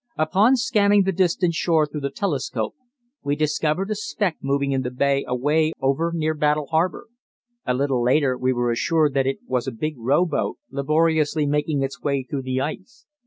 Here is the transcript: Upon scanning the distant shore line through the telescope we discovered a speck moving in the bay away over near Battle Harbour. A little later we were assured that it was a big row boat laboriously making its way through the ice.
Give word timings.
Upon 0.17 0.55
scanning 0.55 1.03
the 1.03 1.11
distant 1.11 1.53
shore 1.53 1.83
line 1.83 1.89
through 1.91 2.01
the 2.01 2.09
telescope 2.09 2.73
we 3.21 3.35
discovered 3.35 3.91
a 3.91 3.95
speck 3.95 4.35
moving 4.41 4.71
in 4.71 4.81
the 4.81 4.89
bay 4.89 5.23
away 5.27 5.73
over 5.79 6.11
near 6.11 6.33
Battle 6.33 6.65
Harbour. 6.65 7.05
A 7.67 7.75
little 7.75 8.01
later 8.03 8.35
we 8.35 8.51
were 8.51 8.71
assured 8.71 9.13
that 9.13 9.27
it 9.27 9.37
was 9.45 9.67
a 9.67 9.71
big 9.71 9.93
row 9.99 10.25
boat 10.25 10.57
laboriously 10.71 11.45
making 11.45 11.83
its 11.83 12.01
way 12.01 12.23
through 12.23 12.41
the 12.41 12.59
ice. 12.61 13.05